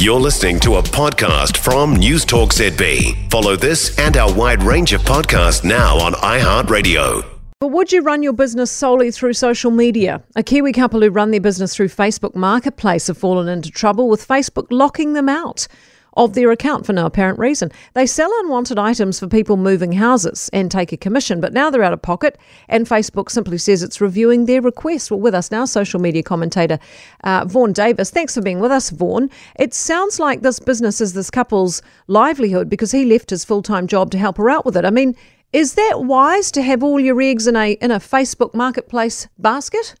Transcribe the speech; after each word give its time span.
You're 0.00 0.18
listening 0.18 0.58
to 0.60 0.76
a 0.76 0.82
podcast 0.82 1.58
from 1.58 1.94
News 1.94 2.24
Talk 2.24 2.54
ZB. 2.54 3.30
Follow 3.30 3.54
this 3.54 3.98
and 3.98 4.16
our 4.16 4.32
wide 4.32 4.62
range 4.62 4.94
of 4.94 5.02
podcasts 5.02 5.62
now 5.62 5.98
on 5.98 6.14
iHeartRadio. 6.14 7.22
But 7.60 7.68
would 7.68 7.92
you 7.92 8.00
run 8.00 8.22
your 8.22 8.32
business 8.32 8.70
solely 8.70 9.10
through 9.10 9.34
social 9.34 9.70
media? 9.70 10.22
A 10.36 10.42
Kiwi 10.42 10.72
couple 10.72 11.02
who 11.02 11.10
run 11.10 11.32
their 11.32 11.40
business 11.42 11.76
through 11.76 11.88
Facebook 11.88 12.34
Marketplace 12.34 13.08
have 13.08 13.18
fallen 13.18 13.46
into 13.46 13.70
trouble 13.70 14.08
with 14.08 14.26
Facebook 14.26 14.68
locking 14.70 15.12
them 15.12 15.28
out 15.28 15.68
of 16.14 16.34
their 16.34 16.50
account 16.50 16.86
for 16.86 16.92
no 16.92 17.06
apparent 17.06 17.38
reason. 17.38 17.70
They 17.94 18.06
sell 18.06 18.30
unwanted 18.40 18.78
items 18.78 19.18
for 19.18 19.28
people 19.28 19.56
moving 19.56 19.92
houses 19.92 20.50
and 20.52 20.70
take 20.70 20.92
a 20.92 20.96
commission, 20.96 21.40
but 21.40 21.52
now 21.52 21.70
they're 21.70 21.82
out 21.82 21.92
of 21.92 22.02
pocket, 22.02 22.38
and 22.68 22.86
Facebook 22.86 23.30
simply 23.30 23.58
says 23.58 23.82
it's 23.82 24.00
reviewing 24.00 24.46
their 24.46 24.60
request. 24.60 25.10
Well, 25.10 25.20
with 25.20 25.34
us 25.34 25.50
now, 25.50 25.64
social 25.64 26.00
media 26.00 26.22
commentator 26.22 26.78
uh, 27.24 27.44
Vaughan 27.46 27.72
Davis. 27.72 28.10
Thanks 28.10 28.34
for 28.34 28.42
being 28.42 28.60
with 28.60 28.70
us, 28.70 28.90
Vaughan. 28.90 29.30
It 29.56 29.74
sounds 29.74 30.18
like 30.18 30.42
this 30.42 30.58
business 30.58 31.00
is 31.00 31.12
this 31.12 31.30
couple's 31.30 31.82
livelihood 32.06 32.68
because 32.68 32.92
he 32.92 33.04
left 33.04 33.30
his 33.30 33.44
full 33.44 33.62
time 33.62 33.86
job 33.86 34.10
to 34.10 34.18
help 34.18 34.36
her 34.38 34.50
out 34.50 34.64
with 34.64 34.76
it. 34.76 34.84
I 34.84 34.90
mean, 34.90 35.16
is 35.52 35.74
that 35.74 36.04
wise 36.04 36.52
to 36.52 36.62
have 36.62 36.82
all 36.82 37.00
your 37.00 37.20
eggs 37.20 37.46
in 37.46 37.56
a 37.56 37.72
in 37.72 37.90
a 37.90 37.98
Facebook 37.98 38.54
marketplace 38.54 39.28
basket? 39.38 39.94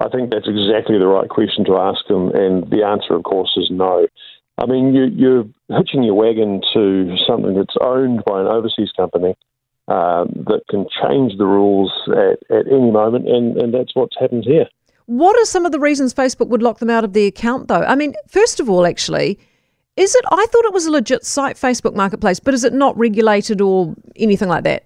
I 0.00 0.08
think 0.08 0.30
that's 0.30 0.48
exactly 0.48 0.98
the 0.98 1.06
right 1.06 1.28
question 1.28 1.64
to 1.66 1.76
ask 1.76 2.04
them, 2.08 2.30
and 2.30 2.68
the 2.70 2.82
answer, 2.82 3.14
of 3.14 3.22
course, 3.22 3.52
is 3.56 3.70
no. 3.70 4.06
I 4.58 4.66
mean, 4.66 4.94
you, 4.94 5.04
you're 5.04 5.44
hitching 5.76 6.02
your 6.02 6.14
wagon 6.14 6.60
to 6.74 7.16
something 7.26 7.54
that's 7.54 7.74
owned 7.80 8.24
by 8.24 8.40
an 8.40 8.46
overseas 8.46 8.92
company 8.96 9.34
um, 9.88 10.44
that 10.46 10.62
can 10.70 10.86
change 11.02 11.36
the 11.38 11.46
rules 11.46 11.92
at, 12.08 12.38
at 12.56 12.66
any 12.66 12.90
moment, 12.90 13.28
and, 13.28 13.56
and 13.56 13.74
that's 13.74 13.94
what's 13.94 14.16
happened 14.18 14.44
here. 14.46 14.66
What 15.06 15.36
are 15.36 15.44
some 15.44 15.66
of 15.66 15.72
the 15.72 15.80
reasons 15.80 16.14
Facebook 16.14 16.48
would 16.48 16.62
lock 16.62 16.78
them 16.78 16.88
out 16.88 17.04
of 17.04 17.12
the 17.12 17.26
account, 17.26 17.68
though? 17.68 17.82
I 17.82 17.94
mean, 17.94 18.14
first 18.28 18.60
of 18.60 18.70
all, 18.70 18.86
actually, 18.86 19.38
is 19.96 20.14
it? 20.14 20.24
I 20.30 20.46
thought 20.50 20.64
it 20.64 20.72
was 20.72 20.86
a 20.86 20.90
legit 20.90 21.24
site, 21.24 21.56
Facebook 21.56 21.94
Marketplace, 21.94 22.40
but 22.40 22.54
is 22.54 22.64
it 22.64 22.72
not 22.72 22.96
regulated 22.96 23.60
or 23.60 23.94
anything 24.16 24.48
like 24.48 24.64
that? 24.64 24.84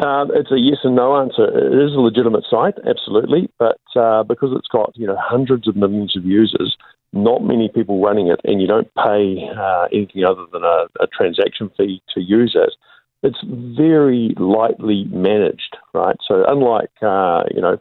Um, 0.00 0.30
it's 0.32 0.52
a 0.52 0.58
yes 0.58 0.78
and 0.84 0.94
no 0.94 1.20
answer. 1.20 1.44
It 1.44 1.84
is 1.84 1.94
a 1.94 2.00
legitimate 2.00 2.44
site, 2.48 2.74
absolutely, 2.88 3.50
but 3.58 3.80
uh, 3.96 4.22
because 4.22 4.50
it's 4.56 4.68
got 4.68 4.92
you 4.94 5.06
know 5.06 5.16
hundreds 5.18 5.66
of 5.66 5.76
millions 5.76 6.16
of 6.16 6.24
users, 6.24 6.76
not 7.12 7.42
many 7.42 7.68
people 7.68 8.02
running 8.02 8.28
it, 8.28 8.40
and 8.44 8.60
you 8.60 8.68
don't 8.68 8.88
pay 8.94 9.48
uh, 9.56 9.86
anything 9.92 10.24
other 10.24 10.44
than 10.52 10.62
a, 10.62 10.86
a, 11.00 11.06
transaction 11.08 11.70
fee 11.76 12.02
to 12.14 12.20
use 12.20 12.54
it. 12.54 12.72
It's 13.22 13.38
very 13.44 14.34
lightly 14.38 15.04
managed, 15.10 15.76
right? 15.92 16.16
So 16.26 16.44
unlike 16.46 16.90
uh, 17.02 17.44
you 17.54 17.60
know 17.60 17.78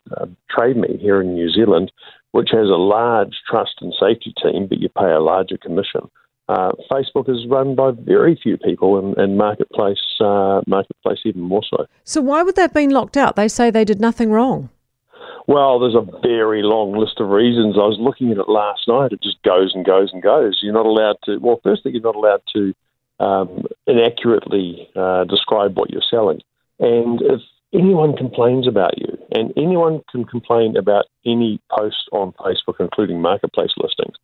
TradeMe 0.51 0.99
here 0.99 1.21
in 1.21 1.35
New 1.35 1.51
Zealand, 1.51 1.91
which 2.31 2.49
has 2.51 2.67
a 2.67 2.77
large 2.77 3.35
trust 3.49 3.75
and 3.81 3.93
safety 3.99 4.33
team, 4.41 4.67
but 4.67 4.79
you 4.79 4.89
pay 4.89 5.11
a 5.11 5.19
larger 5.19 5.57
commission. 5.57 6.09
Uh, 6.49 6.71
Facebook 6.91 7.29
is 7.29 7.45
run 7.47 7.75
by 7.75 7.91
very 7.91 8.37
few 8.41 8.57
people, 8.57 8.97
and, 8.97 9.15
and 9.17 9.37
marketplace 9.37 9.99
uh, 10.19 10.61
marketplace 10.65 11.19
even 11.23 11.41
more 11.41 11.61
so. 11.69 11.85
So 12.03 12.21
why 12.21 12.41
would 12.41 12.55
they 12.55 12.63
have 12.63 12.73
been 12.73 12.89
locked 12.89 13.15
out? 13.15 13.35
They 13.35 13.47
say 13.47 13.69
they 13.69 13.85
did 13.85 14.01
nothing 14.01 14.31
wrong. 14.31 14.69
Well, 15.49 15.79
there's 15.79 15.95
a 15.95 16.05
very 16.21 16.61
long 16.61 16.93
list 16.93 17.19
of 17.19 17.29
reasons. 17.29 17.73
I 17.73 17.89
was 17.89 17.97
looking 17.99 18.29
at 18.29 18.37
it 18.37 18.47
last 18.47 18.87
night. 18.87 19.13
It 19.13 19.23
just 19.23 19.41
goes 19.41 19.73
and 19.73 19.83
goes 19.83 20.13
and 20.13 20.21
goes. 20.21 20.59
You're 20.61 20.77
not 20.77 20.85
allowed 20.85 21.17
to. 21.25 21.39
Well, 21.39 21.59
firstly, 21.63 21.91
you're 21.91 22.05
not 22.05 22.15
allowed 22.15 22.43
to 22.53 22.73
um, 23.19 23.65
inaccurately 23.87 24.87
uh, 24.95 25.23
describe 25.23 25.75
what 25.75 25.89
you're 25.89 26.05
selling. 26.07 26.41
And 26.77 27.19
if 27.23 27.41
anyone 27.73 28.15
complains 28.15 28.67
about 28.67 28.99
you, 28.99 29.17
and 29.33 29.51
anyone 29.57 30.01
can 30.11 30.23
complain 30.23 30.77
about 30.77 31.05
any 31.25 31.59
post 31.75 32.05
on 32.11 32.31
Facebook, 32.33 32.75
including 32.79 33.19
marketplace 33.19 33.73
listings. 33.81 34.17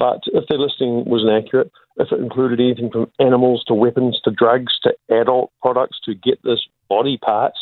But 0.00 0.22
if 0.34 0.48
their 0.48 0.58
listing 0.58 1.04
was 1.06 1.22
inaccurate, 1.22 1.70
if 1.98 2.10
it 2.10 2.18
included 2.18 2.58
anything 2.58 2.90
from 2.90 3.06
animals 3.20 3.62
to 3.68 3.74
weapons 3.74 4.20
to 4.24 4.32
drugs 4.32 4.80
to 4.82 4.94
adult 5.14 5.52
products 5.62 6.00
to 6.06 6.14
get 6.16 6.42
this 6.42 6.66
body 6.88 7.18
parts, 7.18 7.60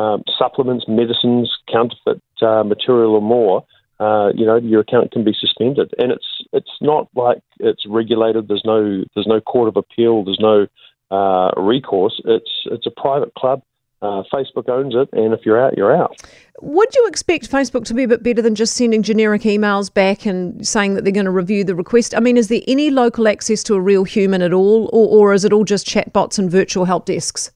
um, 0.00 0.24
supplements, 0.38 0.86
medicines, 0.88 1.54
counterfeit 1.70 2.22
uh, 2.40 2.64
material, 2.64 3.14
or 3.14 3.20
more, 3.20 3.66
uh, 4.00 4.30
you 4.34 4.46
know, 4.46 4.56
your 4.56 4.80
account 4.80 5.12
can 5.12 5.24
be 5.24 5.34
suspended. 5.38 5.92
And 5.98 6.10
it's 6.10 6.26
it's 6.52 6.70
not 6.80 7.08
like 7.14 7.42
it's 7.58 7.84
regulated. 7.86 8.48
There's 8.48 8.64
no 8.64 9.04
there's 9.14 9.26
no 9.26 9.40
court 9.40 9.68
of 9.68 9.76
appeal. 9.76 10.24
There's 10.24 10.40
no 10.40 10.66
uh, 11.14 11.50
recourse. 11.60 12.20
It's 12.24 12.50
it's 12.66 12.86
a 12.86 12.90
private 12.90 13.34
club. 13.34 13.62
Uh, 14.00 14.22
Facebook 14.32 14.70
owns 14.70 14.94
it, 14.94 15.10
and 15.12 15.34
if 15.34 15.40
you're 15.44 15.62
out, 15.62 15.76
you're 15.76 15.94
out. 15.94 16.16
Would 16.62 16.94
you 16.94 17.06
expect 17.06 17.50
Facebook 17.50 17.84
to 17.84 17.92
be 17.92 18.04
a 18.04 18.08
bit 18.08 18.22
better 18.22 18.40
than 18.40 18.54
just 18.54 18.74
sending 18.74 19.02
generic 19.02 19.42
emails 19.42 19.92
back 19.92 20.24
and 20.24 20.66
saying 20.66 20.94
that 20.94 21.04
they're 21.04 21.12
going 21.12 21.26
to 21.26 21.30
review 21.30 21.64
the 21.64 21.74
request? 21.74 22.14
I 22.16 22.20
mean, 22.20 22.38
is 22.38 22.48
there 22.48 22.62
any 22.66 22.88
local 22.88 23.28
access 23.28 23.62
to 23.64 23.74
a 23.74 23.80
real 23.80 24.04
human 24.04 24.40
at 24.40 24.54
all, 24.54 24.88
or, 24.94 25.28
or 25.28 25.34
is 25.34 25.44
it 25.44 25.52
all 25.52 25.64
just 25.64 25.86
chatbots 25.86 26.38
and 26.38 26.50
virtual 26.50 26.86
help 26.86 27.04
desks? 27.04 27.50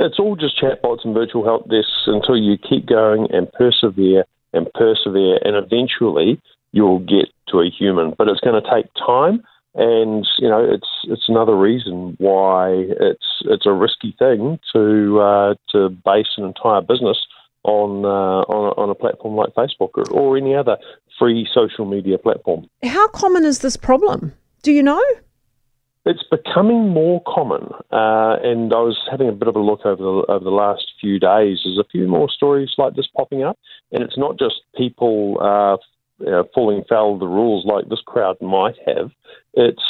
it's 0.00 0.18
all 0.18 0.34
just 0.34 0.60
chatbots 0.60 1.04
and 1.04 1.14
virtual 1.14 1.44
help 1.44 1.68
desks 1.68 1.89
until 2.06 2.36
you 2.36 2.56
keep 2.58 2.86
going 2.86 3.28
and 3.32 3.50
persevere 3.52 4.24
and 4.52 4.66
persevere, 4.74 5.38
and 5.44 5.56
eventually 5.56 6.40
you'll 6.72 7.00
get 7.00 7.28
to 7.48 7.60
a 7.60 7.70
human. 7.70 8.14
But 8.16 8.28
it's 8.28 8.40
going 8.40 8.60
to 8.60 8.70
take 8.70 8.86
time, 8.94 9.42
and 9.74 10.26
you 10.38 10.48
know 10.48 10.64
it's 10.64 10.88
it's 11.04 11.28
another 11.28 11.56
reason 11.56 12.16
why 12.18 12.70
it's 12.72 13.42
it's 13.44 13.66
a 13.66 13.72
risky 13.72 14.14
thing 14.18 14.58
to 14.72 15.20
uh, 15.20 15.54
to 15.70 15.88
base 15.88 16.28
an 16.36 16.44
entire 16.44 16.80
business 16.80 17.18
on 17.64 18.04
uh, 18.04 18.08
on, 18.08 18.72
a, 18.76 18.80
on 18.80 18.90
a 18.90 18.94
platform 18.94 19.36
like 19.36 19.50
Facebook 19.54 19.90
or, 19.94 20.10
or 20.10 20.36
any 20.36 20.54
other 20.54 20.76
free 21.18 21.48
social 21.52 21.84
media 21.84 22.18
platform. 22.18 22.68
How 22.82 23.08
common 23.08 23.44
is 23.44 23.60
this 23.60 23.76
problem? 23.76 24.32
Do 24.62 24.72
you 24.72 24.82
know? 24.82 25.02
It's 26.06 26.24
becoming 26.30 26.88
more 26.88 27.22
common, 27.26 27.68
uh, 27.92 28.36
and 28.42 28.72
I 28.72 28.80
was 28.80 28.98
having 29.10 29.28
a 29.28 29.32
bit 29.32 29.48
of 29.48 29.56
a 29.56 29.60
look 29.60 29.84
over 29.84 30.02
the, 30.02 30.32
over 30.32 30.44
the 30.44 30.50
last 30.50 30.92
few 30.98 31.18
days. 31.18 31.60
There's 31.62 31.78
a 31.78 31.88
few 31.90 32.08
more 32.08 32.30
stories 32.30 32.70
like 32.78 32.94
this 32.96 33.08
popping 33.14 33.42
up, 33.42 33.58
and 33.92 34.02
it's 34.02 34.16
not 34.16 34.38
just 34.38 34.62
people 34.74 35.36
uh, 35.40 35.76
you 36.24 36.30
know, 36.30 36.44
falling 36.54 36.84
foul 36.88 37.14
of 37.14 37.20
the 37.20 37.26
rules 37.26 37.66
like 37.66 37.88
this 37.88 38.00
crowd 38.06 38.36
might 38.40 38.76
have. 38.86 39.10
It's 39.52 39.82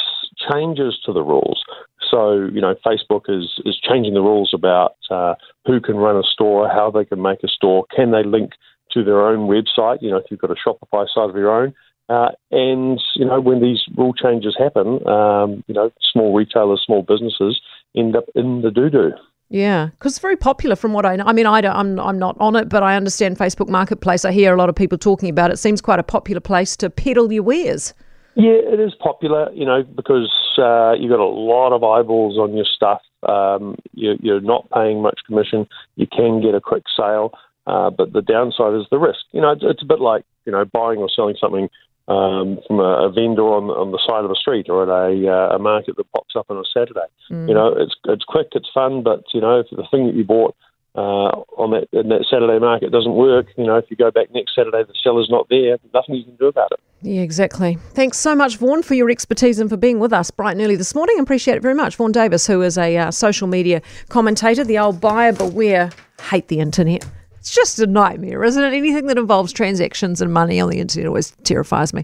changes 0.51 0.99
to 1.05 1.13
the 1.13 1.23
rules. 1.23 1.63
So 2.09 2.49
you 2.53 2.59
know, 2.59 2.75
Facebook 2.85 3.29
is 3.29 3.61
is 3.65 3.79
changing 3.79 4.13
the 4.13 4.21
rules 4.21 4.51
about 4.53 4.95
uh, 5.09 5.35
who 5.65 5.79
can 5.79 5.95
run 5.95 6.17
a 6.17 6.23
store, 6.23 6.67
how 6.67 6.91
they 6.91 7.05
can 7.05 7.21
make 7.21 7.43
a 7.43 7.47
store, 7.47 7.85
can 7.95 8.11
they 8.11 8.23
link 8.23 8.51
to 8.93 9.03
their 9.03 9.25
own 9.25 9.47
website. 9.47 10.01
You 10.01 10.11
know, 10.11 10.17
if 10.17 10.25
you've 10.29 10.41
got 10.41 10.51
a 10.51 10.55
Shopify 10.55 11.07
site 11.13 11.29
of 11.29 11.35
your 11.35 11.51
own, 11.51 11.73
uh, 12.11 12.31
and 12.51 13.01
you 13.15 13.25
know, 13.25 13.39
when 13.39 13.61
these 13.61 13.81
rule 13.95 14.13
changes 14.13 14.55
happen, 14.57 15.07
um, 15.07 15.63
you 15.67 15.73
know, 15.73 15.91
small 16.11 16.33
retailers, 16.33 16.83
small 16.85 17.03
businesses 17.03 17.61
end 17.95 18.15
up 18.15 18.25
in 18.35 18.61
the 18.61 18.71
doo 18.71 18.89
doo. 18.89 19.11
Yeah, 19.49 19.87
because 19.87 20.13
it's 20.13 20.19
very 20.19 20.35
popular 20.37 20.75
from 20.75 20.93
what 20.93 21.05
I 21.05 21.15
know. 21.15 21.23
I 21.25 21.33
mean, 21.33 21.45
I 21.45 21.61
don't, 21.61 21.75
I'm 21.75 21.99
I'm 21.99 22.19
not 22.19 22.35
on 22.39 22.55
it, 22.55 22.67
but 22.67 22.83
I 22.83 22.95
understand 22.95 23.37
Facebook 23.37 23.69
Marketplace. 23.69 24.25
I 24.25 24.31
hear 24.31 24.53
a 24.53 24.57
lot 24.57 24.67
of 24.67 24.75
people 24.75 24.97
talking 24.97 25.29
about 25.29 25.51
it. 25.51 25.53
it 25.53 25.57
seems 25.57 25.79
quite 25.79 25.99
a 25.99 26.03
popular 26.03 26.41
place 26.41 26.75
to 26.77 26.89
peddle 26.89 27.31
your 27.31 27.43
wares. 27.43 27.93
Yeah, 28.35 28.53
it 28.53 28.79
is 28.79 28.93
popular, 28.95 29.51
you 29.53 29.65
know, 29.65 29.83
because 29.83 30.31
uh, 30.57 30.93
you've 30.93 31.11
got 31.11 31.19
a 31.19 31.25
lot 31.25 31.73
of 31.73 31.83
eyeballs 31.83 32.37
on 32.37 32.55
your 32.55 32.65
stuff. 32.65 33.01
Um, 33.27 33.75
you, 33.93 34.13
you're 34.21 34.39
not 34.39 34.69
paying 34.71 35.01
much 35.01 35.19
commission. 35.27 35.67
You 35.95 36.07
can 36.07 36.41
get 36.41 36.55
a 36.55 36.61
quick 36.61 36.83
sale, 36.95 37.33
uh, 37.67 37.89
but 37.89 38.13
the 38.13 38.21
downside 38.21 38.73
is 38.73 38.87
the 38.89 38.99
risk. 38.99 39.19
You 39.31 39.41
know, 39.41 39.51
it's, 39.51 39.63
it's 39.65 39.83
a 39.83 39.85
bit 39.85 39.99
like 39.99 40.23
you 40.45 40.51
know 40.51 40.65
buying 40.65 40.99
or 40.99 41.09
selling 41.13 41.35
something 41.39 41.69
um, 42.11 42.59
from 42.67 42.79
a, 42.79 43.07
a, 43.07 43.11
vendor 43.11 43.43
on 43.43 43.69
on 43.69 43.91
the 43.91 44.01
side 44.05 44.25
of 44.25 44.31
a 44.31 44.35
street 44.35 44.67
or 44.69 44.83
at 44.83 44.89
a, 44.89 45.31
uh, 45.31 45.55
a 45.55 45.59
market 45.59 45.95
that 45.95 46.11
pops 46.11 46.35
up 46.35 46.47
on 46.49 46.57
a 46.57 46.67
Saturday. 46.73 47.07
Mm. 47.29 47.47
You 47.47 47.53
know, 47.53 47.73
it's 47.77 47.95
it's 48.05 48.25
quick, 48.25 48.49
it's 48.51 48.69
fun, 48.73 49.03
but 49.03 49.23
you 49.33 49.39
know, 49.39 49.59
if 49.59 49.67
the 49.71 49.87
thing 49.89 50.07
that 50.07 50.15
you 50.15 50.25
bought 50.25 50.55
uh, 50.95 51.31
on 51.55 51.71
that 51.71 51.87
in 51.97 52.09
that 52.09 52.25
Saturday 52.29 52.59
market 52.59 52.91
doesn't 52.91 53.15
work, 53.15 53.47
you 53.57 53.65
know, 53.65 53.77
if 53.77 53.85
you 53.89 53.95
go 53.95 54.11
back 54.11 54.27
next 54.33 54.55
Saturday, 54.55 54.83
the 54.83 54.93
seller's 55.01 55.29
not 55.29 55.47
there. 55.49 55.77
Nothing 55.93 56.15
you 56.15 56.25
can 56.25 56.35
do 56.35 56.47
about 56.47 56.71
it. 56.73 56.79
Yeah, 57.01 57.21
exactly. 57.21 57.77
Thanks 57.93 58.17
so 58.17 58.35
much, 58.35 58.57
Vaughan, 58.57 58.83
for 58.83 58.93
your 58.93 59.09
expertise 59.09 59.59
and 59.59 59.69
for 59.69 59.77
being 59.77 59.99
with 59.99 60.11
us 60.11 60.31
bright 60.31 60.51
and 60.51 60.61
early 60.61 60.75
this 60.75 60.93
morning. 60.93 61.17
Appreciate 61.19 61.55
it 61.55 61.61
very 61.61 61.75
much, 61.75 61.95
Vaughan 61.95 62.11
Davis, 62.11 62.45
who 62.45 62.61
is 62.61 62.77
a 62.77 62.97
uh, 62.97 63.11
social 63.11 63.47
media 63.47 63.81
commentator. 64.09 64.63
The 64.63 64.79
old 64.79 64.99
buyer 64.99 65.31
beware. 65.31 65.91
Hate 66.29 66.49
the 66.49 66.59
internet. 66.59 67.05
It's 67.41 67.55
just 67.55 67.79
a 67.79 67.87
nightmare, 67.87 68.43
isn't 68.43 68.63
it? 68.63 68.71
Anything 68.71 69.07
that 69.07 69.17
involves 69.17 69.51
transactions 69.51 70.21
and 70.21 70.31
money 70.31 70.59
on 70.59 70.69
the 70.69 70.79
internet 70.79 71.07
always 71.07 71.31
terrifies 71.43 71.91
me. 71.91 72.03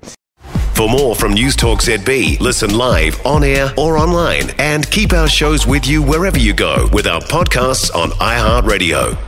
For 0.74 0.90
more 0.90 1.16
from 1.16 1.34
News 1.34 1.56
Talk 1.56 1.80
ZB, 1.80 2.40
listen 2.40 2.76
live, 2.76 3.24
on 3.24 3.44
air, 3.44 3.72
or 3.78 4.00
online, 4.00 4.50
and 4.58 4.90
keep 4.90 5.14
our 5.14 5.28
shows 5.28 5.68
with 5.68 5.86
you 5.86 6.02
wherever 6.02 6.40
you 6.40 6.56
go 6.56 6.90
with 6.92 7.06
our 7.06 7.22
podcasts 7.22 7.94
on 7.96 8.10
iHeartRadio. 8.14 9.27